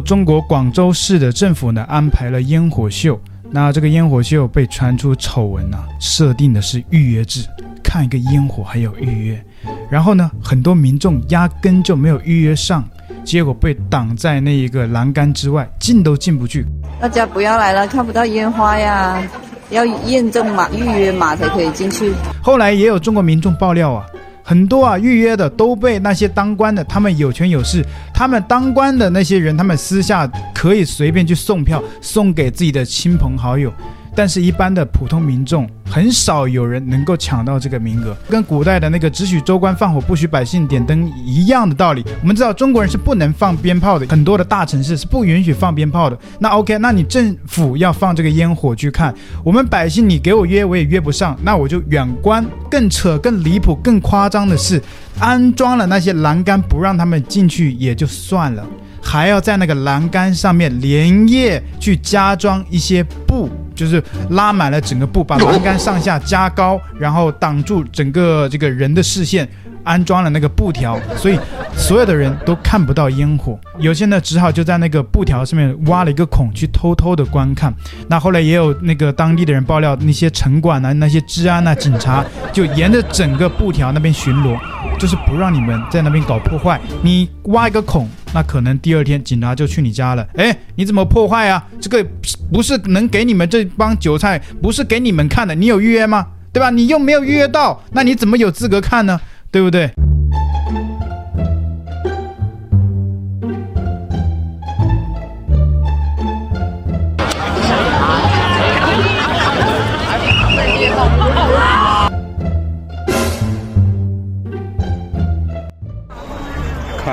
[0.00, 7.44] 中国广州市的政府呢安排了烟火秀，那这个烟火秀被传出丑闻呢，设定的是预约制，
[7.82, 9.44] 看一个烟火还有预约，
[9.90, 12.88] 然后呢，很多民众压根就没有预约上，
[13.24, 16.64] 结果被挡在那一个栏杆之外，进都进不去。
[17.00, 19.22] 大家不要来了，看不到烟花呀，
[19.70, 22.12] 要验证码、预约码才可以进去。
[22.42, 24.06] 后来也有中国民众爆料啊。
[24.42, 33.72] 很多啊，预约的都被那些当官的，他们有权有势，他们当官的那些人，他们私下可以随便去送票，送给自己的亲朋好友。
[34.14, 42.04] 但是，一般的普通民众很少有人能够抢到这个名额，跟古代的那个只许州官放火，不许百姓点灯一样的道理。
[42.20, 46.18] 我们知道中国人是不能放鞭炮的，很多的大城市是不允许放鞭炮的。
[46.38, 52.44] 那 OK，那你政府要放这个烟火去看，我们百姓你给我约我也约不上，那我就远观。
[52.70, 54.80] 更扯、更离谱、更夸张的是，
[55.18, 58.64] 安装了那些栏杆不让他们进去也就算了，
[59.02, 63.48] 还要在那个栏杆上面连夜去加装一些布。
[63.80, 69.48] 就是拉满了整个布，把栏杆上下加高，然后挡住整个这个人的视线，
[69.84, 71.38] 安装了那个布条，所以
[71.74, 73.58] 所有的人都看不到烟火。
[73.78, 77.72] 有些呢，只好就在那个布条上面挖了一个孔去偷偷的观看。
[78.06, 82.22] 那后来也有那个当地的人爆料，那些城管啊、那些治安啊、警察
[82.52, 84.58] 就沿着整个布条那边巡逻，
[84.98, 86.78] 就是不让你们在那边搞破坏。
[87.00, 88.06] 你挖一个孔。
[88.32, 90.26] 那可能第二天警察就去你家了。
[90.36, 91.66] 哎，你怎么破坏啊？
[91.80, 92.04] 这个
[92.52, 95.54] 不是能给你们这帮韭菜，不是给你们看的。
[95.54, 96.26] 你有预约吗？
[96.52, 96.70] 对吧？
[96.70, 99.20] 你又没有预约到，那你怎么有资格看呢？
[99.50, 99.90] 对不对？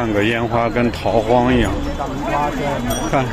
[0.07, 1.71] 那个烟花跟逃荒一样，
[3.11, 3.25] 看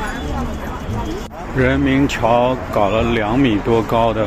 [1.56, 4.26] 人民桥搞了两米多高的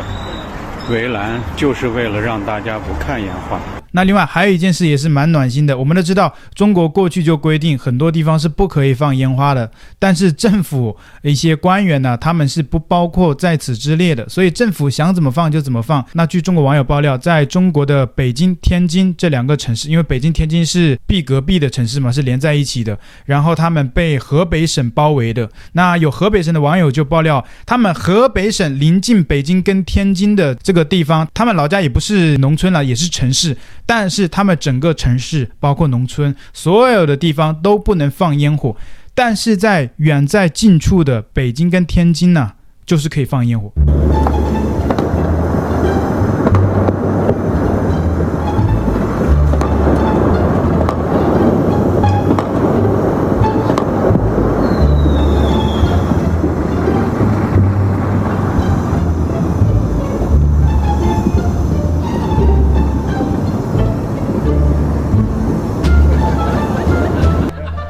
[0.89, 3.59] 围栏，就是为了让大家不看烟花。
[3.91, 16.05] 那另外还有一件事也是蛮暖心的，我们都知道中国过去就规定很多地方是不可以放烟花的，但是政府一些官员呢，他们是不包括在此之列的，所以政府想怎么放就怎么放。
[16.13, 25.49] 那据中国网友爆料，在中国的北京、天津这两个城市，因为北京、天津是壁隔壁的城市嘛，是连在一起的，然后他们被河北省包围的。
[25.73, 33.55] 那有河北省的网友就爆料，他们河北省临近北京跟天津的这个地方，他们老家也不是农村了，也是城市。
[33.87, 38.75] 但是他们整个城市，包括农村，所有的地方都不能放烟火。
[39.15, 42.51] 但是在远在近处的北京跟天津呢，
[42.85, 43.71] 就是可以放烟火。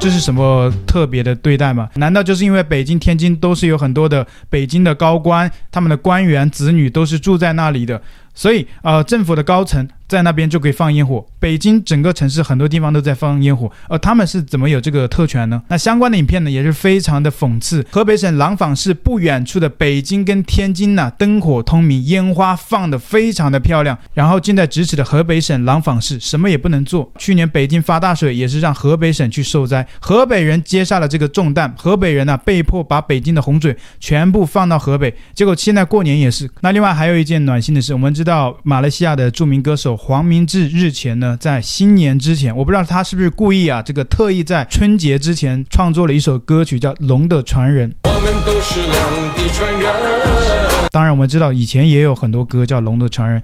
[0.08, 1.86] 这是什么特别的对待吗？
[1.96, 8.00] 难道就是因为北京、天津都是有很多的北京的高官，他们的官员子女都是住在那里的，
[8.38, 9.88] 所以呃，政府的高层。
[10.08, 11.22] 在那边就可以放烟火。
[11.38, 15.62] 北京整个城市很多地方都在放烟火，而他们是怎么有这个特权呢？
[15.68, 17.84] 那相关的影片呢，也是非常的讽刺。
[17.90, 23.98] 河北省廊坊市不远处的北京跟天津呢，灯火通明，烟花放得非常的漂亮。
[24.14, 27.12] 然后近在咫尺的河北省廊坊市什么也不能做。
[27.18, 31.70] 去年北京发大水，也是让河北省去受灾，河北人接下了这个重担。
[31.76, 36.50] 河北人呢，被迫把北京的洪水全部放到河北，结果现在过年也是。
[36.62, 39.96] 那另外还有一件暖心的事，我们知道道马来西亚的著名歌手。
[39.96, 47.90] 黄明志日前呢，在新年之前，我不知道他是不是故意啊，这个特意在春节之前创作了一首歌曲，叫《龙的传人》。
[48.04, 48.92] 我们都是龙
[49.34, 50.88] 的传人。
[50.90, 53.40] 当然，我们知道以前也有很多歌叫《龙的传人》，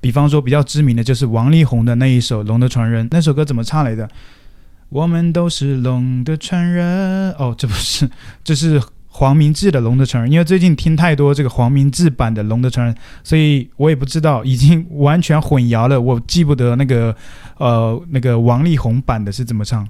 [0.00, 4.08] 比方说比较知名的就是王力宏的那一首《龙的传人》，那首歌怎么唱来的？
[4.88, 7.32] 我们都是龙的传人。
[7.32, 8.08] 哦，这不是，
[8.44, 8.80] 这是。
[9.18, 12.94] 黄明志的《龙的传人》，因为最近听太多这个黄明志版的《龙的传人》，
[13.24, 16.00] 所以我也不知道，已经完全混淆了。
[16.00, 17.12] 我记不得那个，
[17.56, 19.88] 呃，那个王力宏版的是怎么唱。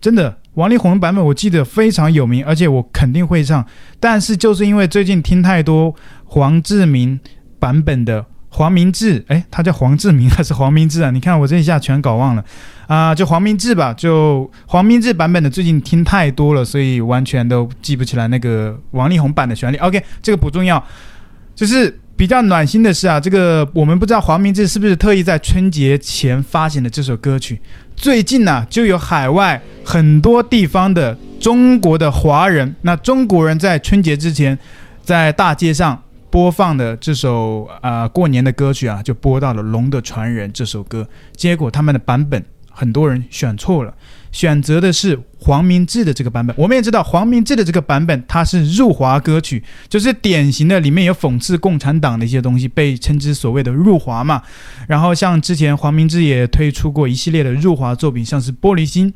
[0.00, 3.66] 真的，王力宏版本我记得非常有名，而且我肯定会唱。
[3.98, 5.92] 但是就是因为最近听太多
[6.26, 7.18] 黄志明
[7.58, 8.24] 版本的。
[8.50, 11.10] 黄明志，诶，他叫黄志明还是黄明志啊？
[11.10, 12.44] 你看我这一下全搞忘了，
[12.86, 19.76] 啊、就黄明志吧，就黄明志版本的，最近听太多了，所以完全都记不起来那个王力宏版的旋律。
[19.78, 20.82] OK，这个不重要，
[21.54, 27.60] 就是比较暖心的是啊，这个我们不知道黄明志是不是特意在春节前发行的这首歌曲。
[27.96, 31.16] 最近呢、就有海外很多地方的。
[31.40, 34.58] 中国的华人，那中国人在春节之前，
[35.02, 41.06] 在大街上播放的这首啊、过年的歌曲啊，就播到了《龙的传人》这首歌，
[41.36, 42.42] 结果他们的版本
[42.74, 43.94] 很多人选错了。
[44.32, 46.56] 选择的是黄明志的这个版本。
[46.58, 54.42] 我们也知道黄明志的这个版本，它是入华歌曲，就是典型的里面有讽刺共产党的一些东西，被称之所谓的入华嘛。
[54.88, 59.12] 然后像之前黄明志也推出过一系列的入华作品，像是《玻璃心》。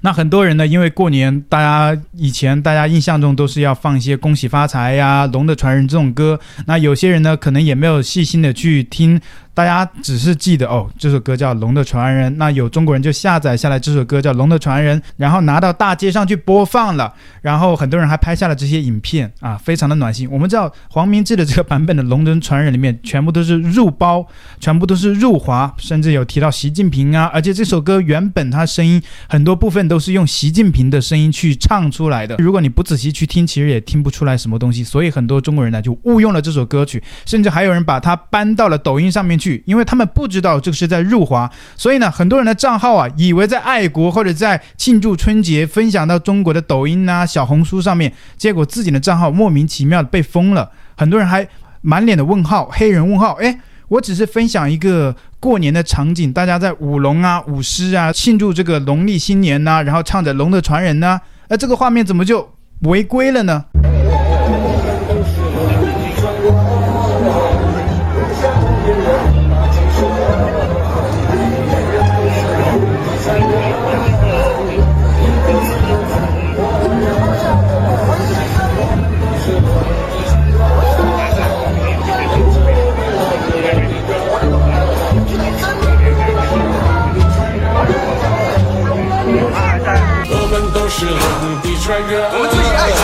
[0.00, 6.38] 那很多人呢，因为过年，大家以前大家印象中都是要放一些恭喜发财呀、龙的传人这种歌。
[6.66, 9.18] 那有些人呢，可能也没有细心的去听。
[9.58, 17.12] 大家只是记得哦，这首歌叫《龙的传人》，那有中国人就下载下来这首歌叫《龙的传人》，然后拿到大街上去播放了，
[17.42, 20.30] 然后很多人还拍下了这些影片啊，非常的暖心。
[20.30, 24.24] 我们知道黄明志的这个版本的《龙的传人》里面全部都是入包，
[24.60, 34.84] 全部都是入华，甚至有提到习近平啊，而且这首歌原本它声音很多部分都是用习近平的声音去唱出来的，如果你不仔细去听，其实也听不出来什么东西。
[34.84, 39.47] 所以很多中国人呢就误用了这首歌曲，甚至还有人把它搬到了抖音上面去。
[39.66, 51.46] 因为他们不知道这个是在入华，所以呢，很多人的账号啊，以为在爱国或者在庆祝春节，分享到中国的抖音啊、小红书上面，结果自己的账号莫名其妙的被封了，很多人还
[51.80, 53.34] 满脸的问号，黑人问号。
[53.34, 53.58] 诶，
[53.88, 61.20] 我只是分享一个过年的场景，大家在舞龙啊、舞狮啊，庆祝这个农历新年呐、然后唱着《龙的传人》呐。
[61.48, 63.64] 那这个画面怎么就违规了呢？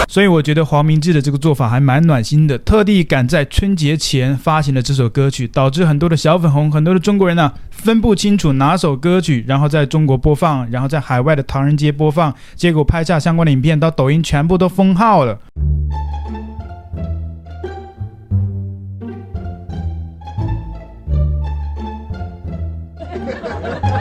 [0.09, 15.39] 所以我觉得黄明志的这个做法还蛮暖心的，特地赶在春节前发行了这首歌曲，导致很多的小粉红、很多的中国人呢、啊、分不清楚哪首歌曲，然后在中国播放，然后在海外的唐人街播放，结果拍下相关的影片到抖音全部都封号了。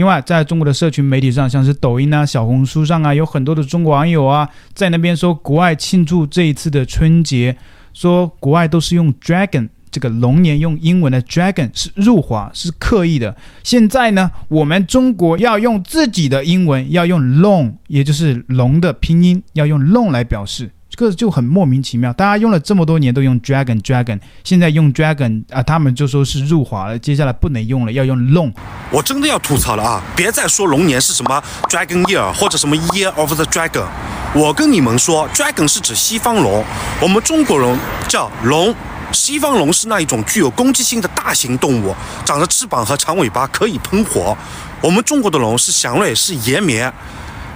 [0.00, 7.54] 另外，在中国的社群媒体上，像是抖音啊、小红书上啊，有很多的中国网友啊，在那边说国外庆祝这一次的春节，
[7.92, 13.36] 说国外都是用 dragon 这个龙年，用英文的 dragon 是入华，是刻意的。
[13.62, 20.70] 现在呢，我们中国要用自己的英文，要用 long，也就是龙的拼音，要用 long 来表示。
[21.00, 28.52] 这个就很莫名其妙，大家用了这么多年都用 dragon dragon，现在用 dragon 啊，他们就说是入华了，接下来不能用了，要用 long。
[28.90, 30.02] 我真的要吐槽了啊！
[30.14, 33.86] 别再说龙年是什么 dragon year 或者什么 year of the dragon，
[34.34, 36.62] 我跟你们说，dragon 是指西方龙，
[37.00, 38.74] 我们中国人叫龙。
[39.10, 44.36] 西方龙是那一种具有攻击性的大型动物，长着翅膀和长尾巴，可以喷火。
[44.82, 46.92] 我们中国的龙是祥瑞，是延绵，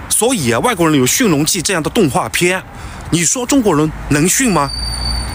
[0.08, 2.62] 所以啊，外国人有《驯龙记》这样的动画片。
[3.14, 4.68] 你说中国人能驯吗？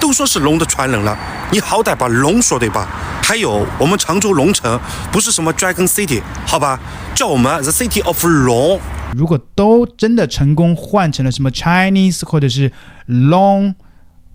[0.01, 1.17] 都说是龙的传人了，
[1.49, 2.85] 你好歹把龙说对吧？
[3.23, 4.77] 还有我们常州龙城
[5.13, 6.77] 不是什么 Dragon City，好吧，
[7.15, 8.81] 叫我们 The City of 龙。
[9.15, 12.69] 如果都真的成功换成了什么 Chinese 或者是
[13.07, 13.75] Long，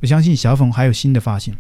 [0.01, 1.55] 我相信小粉还有新的发现。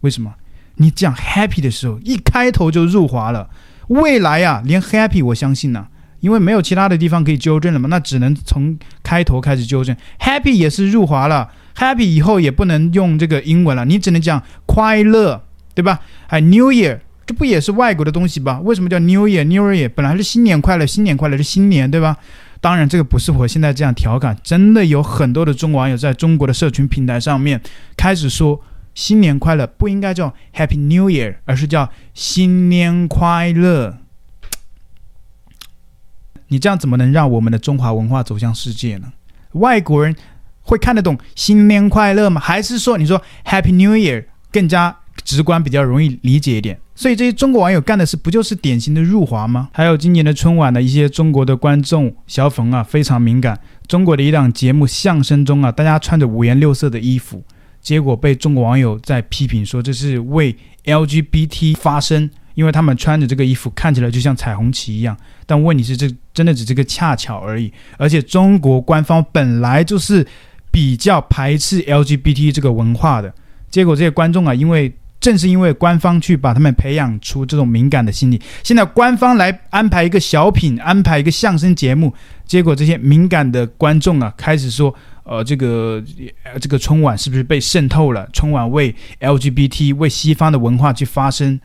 [0.00, 0.36] 为什么？
[0.76, 3.50] 你讲 Happy 的时候一开头就入华了，
[3.88, 5.88] 未来啊，连 Happy 我相信呢、
[6.26, 9.94] 因为没有其他的地方可以纠正了嘛，那只能从开头开始纠正。
[10.18, 16.00] Happy 也是入华了，Happy 以后也不能用这个英文了，你只能讲快乐，对吧？
[16.26, 18.58] 还 New Year，这不也是外国的东西吧？
[18.64, 22.16] 为什么叫 New Year？New Year 本来是新年快乐，新年快乐是新年，对吧？
[22.60, 27.60] 当然，这个不是我现在这样调侃，真的有很多的中国网友在中国的社群平台上面
[27.96, 28.60] 开始说
[28.96, 33.98] 新年快乐不应该叫 Happy New Year，而是叫新年快乐。
[36.48, 39.12] 你这样怎么能让我们的中华文化走向世界呢？
[39.52, 40.14] 外国人
[40.62, 42.40] 会看得懂新年快乐吗？
[42.40, 46.78] 还是说你说 Happy New Year 更加直观，比较容易理解一点？
[46.94, 49.68] 所以这些中国网友干的事不就是典型的入华吗？
[49.72, 53.58] 还有今年的春晚的一些中国的观众小粉啊，非常敏感。
[53.86, 57.42] 中国的一档节目相声中啊，大家穿着五颜六色的衣服，
[57.80, 62.30] 结果被中国网友在批评说这是为 LGBT 发声。
[62.56, 67.70] 因为他们穿着这个衣服看起来就像彩虹旗一样，但问题是这真的只是个恰巧而已。
[67.98, 70.26] 而且中国官方本来就是
[70.70, 73.30] 比较排斥 LGBT 这个文化的，
[73.70, 82.10] 结果这些观众啊，因为正是因为官方去把他们培养出这种敏感的心理，现在官方来安排一个小品，安排一个相声节目，
[82.46, 84.94] 结果这些敏感的观众啊，开始说，
[85.24, 86.02] 呃，这个
[86.58, 88.26] 这个春晚是不是被渗透了？
[88.32, 91.60] 春晚为 LGBT 为西方的文化去发声。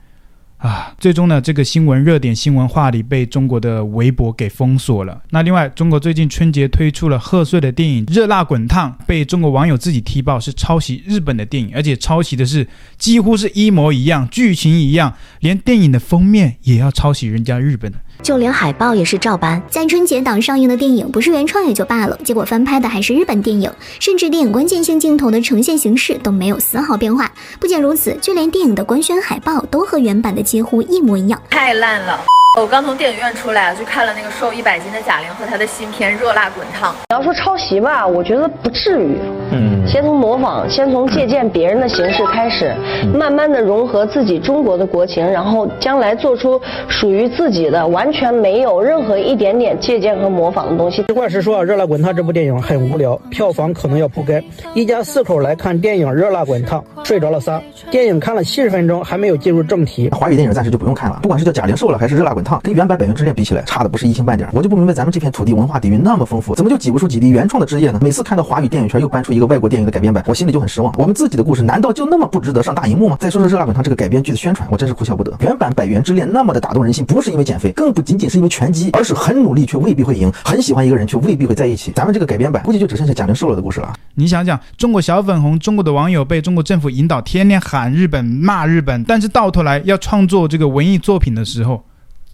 [0.62, 5.20] 啊，最终呢，这个新闻热点新闻话题被中国的微博给封锁了。
[5.32, 12.68] 那另外，中国最近春节推出了贺岁的电影《热辣滚烫》，被中国网友自己踢爆是抄袭日本的电影，而且抄袭的是
[13.00, 17.98] 几乎是一模一样，剧情一样，连电影的封面也要抄袭人家日本的。
[18.22, 27.32] 就连海报也是照搬，在春节档上映的电影不是原创也就罢了，结果翻拍的还是日本电影，甚至电影关键性镜头的呈现形式都没有丝毫变化。
[27.60, 32.20] 不仅如此，就连电影的官宣海报都和原版的几乎一模一样，太烂了。
[32.60, 36.92] 我刚从电影院出来，去看了那个瘦一百斤的贾玲和她的新片《热辣滚烫》。
[37.10, 39.18] 你要说抄袭吧，我觉得不至于。
[39.54, 42.76] 嗯，先从模仿，先从借鉴别人的形式开始，
[43.14, 51.06] 慢慢的融合自己中国的国情，然后将来做出属于自己的，完全没有任何一点点借鉴和模仿的东西。
[51.08, 54.44] 实话实说，《啊热辣滚烫》这部电影很无聊，票房可能要扑街。
[54.74, 57.62] 一家四口来看电影《热辣滚烫》，睡着了仨。
[57.90, 60.10] 电影看了七十分钟，还没有进入正题。
[60.10, 64.50] 华语电影暂时就不用看了，不管是叫贾玲瘦了，还是热辣滚烫，跟原版《百元之恋》比起来，差的不是一星半点。
[64.54, 68.00] 我就不明白，咱们这片土地文化底蕴那么丰富，怎么就挤不出几滴原创的汁液呢？
[68.02, 70.94] 每次看到华语电影圈又搬出一个外国电影的改编版，我心里就很失望。
[70.98, 73.18] 我们自己的故事难道就那么不值得上大荧幕吗？
[73.20, 75.34] 再说说《热辣滚烫》这个改编剧的宣传，我真是哭笑不得。
[75.42, 81.92] 原版《百元之恋》那么的打动人心，不是因为减肥，更不仅仅是因为拳击，而是很努力却未必会赢，很喜欢一个人却未必会在一起。
[81.96, 83.94] 咱们这个改编版估计就只剩下贾玲瘦了的故事了。
[84.16, 91.84] 你想想，中国小粉红，中国的网友被中国政府引导，天天喊日本、骂日本，但是到头来要创作这个文艺作品的时候，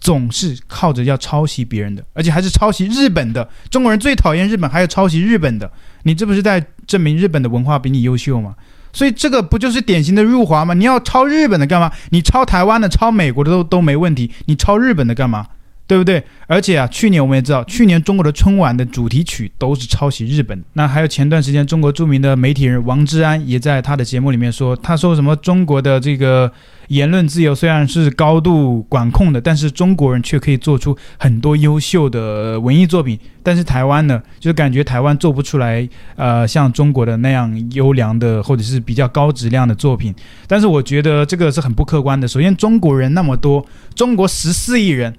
[0.00, 3.48] 总是靠着要抄袭别人的，而且还是抄袭日本的。
[3.70, 5.70] 中国人最讨厌日本，还要抄袭日本的，
[6.04, 8.54] 你这不是在证明日本的文化比你优秀吗？
[8.92, 10.72] 所以这个不就是典型的入华吗？
[10.74, 11.92] 你要抄日本的干嘛？
[12.10, 15.46] 你抄台湾的、抄美国的都都没问题，你抄日本的干嘛？
[15.88, 16.22] 对不对？
[16.46, 20.62] 而且啊，去年我们也知道，去年中国的春晚的主题曲都是抄袭日本。
[20.74, 26.50] 那还有前段时间，中国著名的媒体人王志安也在他的节目里面说，他说什么中国的这个
[26.88, 33.18] 言论自由虽然是高度管控的，但是中国人却可以做出很多优秀的文艺作品。
[33.42, 40.14] 但是台湾呢，就是感觉台湾做不出来，呃，像中国的那样优良的或者是比较高质量的作品。
[40.46, 42.28] 但是我觉得这个是很不客观的。
[42.28, 43.64] 首先，中国人那么多，
[43.94, 45.14] 中国十四亿人。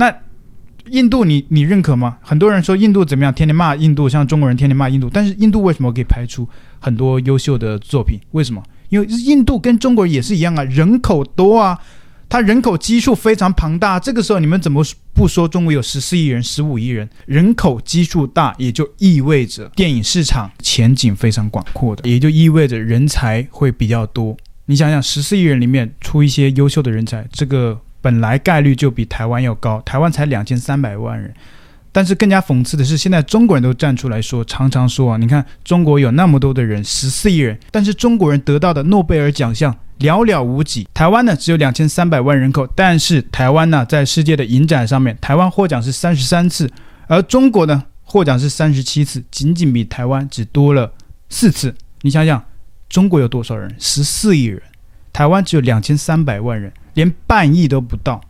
[0.00, 0.10] 那
[0.86, 2.16] 印度你，你认可吗？
[2.22, 5.10] 很多人说印度怎么样，天天骂印度，像中国人天天骂印度。
[5.12, 8.18] 但是印度为什么可以拍出很多优秀的作品？
[8.30, 8.62] 为什么？
[8.88, 11.78] 因为印度跟中国也是一样啊，人口多啊，
[12.30, 14.00] 它人口基数非常庞大。
[14.00, 24.34] 这个时候你们怎么不说中国有十四亿人、十五亿人，人口基数大，也就意味着电影市场前景非常广阔的，也就意味着人才会比较多。
[24.64, 27.78] 你想想，十四亿人里面出一些优秀的人才，这个。
[28.00, 31.34] 本来概率就比台湾要高，台湾才两千三百万人，
[31.92, 40.88] 但是更加讽刺的是，现在中国人都站出来说，常常说啊，你看中国有那么多的人，十四亿人，但是中国人得到的诺贝尔奖项寥寥无几。
[40.94, 46.70] 台湾呢只有两千三百万人口，但是台湾呢在世界的影展上面，台湾获奖是三十三次，
[47.06, 50.92] 而中国呢获奖是三十七次，仅仅比台湾只多了
[51.28, 51.74] 四次。
[52.02, 52.42] 你想想，
[52.88, 53.74] 中国有多少人？
[53.78, 54.62] 十四亿人，
[55.12, 56.72] 台湾只有两千三百万人。
[56.94, 58.20] 连半亿都不到，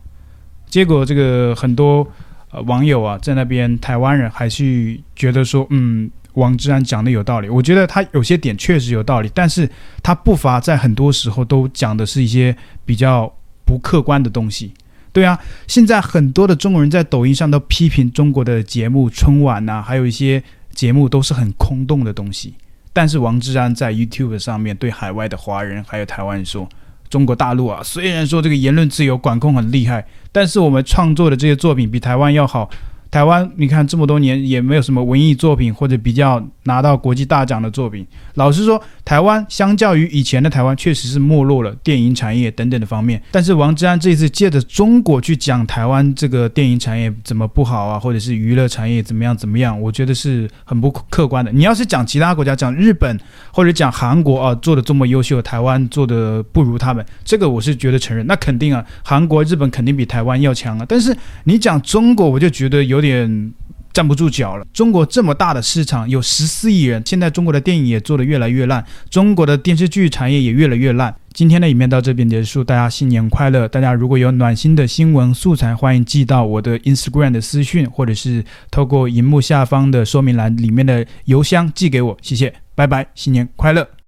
[0.67, 2.07] 结果这个很多
[2.51, 7.49] 呃网友啊，在那边台湾人还是觉得说，嗯，王志安讲的有道理。
[7.49, 9.69] 我觉得他有些点确实有道理，但是
[10.01, 13.33] 他不乏在很多时候都讲的是一些比较
[13.65, 14.73] 不客观的东西。
[15.11, 15.37] 对啊，
[15.67, 20.41] 现在很多的中国人在抖音上都批评中国的节目春晚呐，还有一些
[20.73, 22.53] 节目都是很空洞的东西。
[22.93, 26.67] 但是王志安在 YouTube 上面对海外的华人还有台湾人说。
[27.11, 32.67] 中国大陆啊，虽然说这个言论自由管控很厉害，但是我们创作的这些作品比台湾要好。
[33.11, 38.07] 台湾，你看这么多年也没有什么文艺作品或者比较拿到国际大奖的作品。
[38.35, 43.21] 老实说，台湾相较于以前的台湾，确实是没落了电影产业等等的方面。
[43.29, 51.51] 但是王志安这次借着中国去讲台湾这个电影产业怎么不好啊，或者是娱乐产业怎么样怎么样，我觉得是很不客观的。
[51.51, 53.19] 你要是讲其他国家，讲日本
[53.51, 58.25] 或者讲韩国啊，做的这么优秀，台湾做的不如他们，这个我是觉得承认。
[58.25, 60.85] 那肯定啊，韩国、日本肯定比台湾要强啊。
[60.87, 61.13] 但是
[61.43, 62.81] 你讲中国，我就觉得。
[62.85, 63.53] 有 有点
[63.91, 64.65] 站不住脚了。
[64.71, 71.13] 中国这么大的市场，有十四亿人，现在中国的电影也做得越来越烂，中国的电视剧产业也越来越烂。
[71.33, 73.67] 今天的影片到这边结束，大家新年快乐！
[73.67, 82.17] 大家如果有暖心的新闻素材，欢迎寄到我的 Instagram 的私讯，或者是透过荧幕下方的说明栏里面的邮箱寄给我。
[82.21, 83.87] 谢谢，拜拜，新年快乐！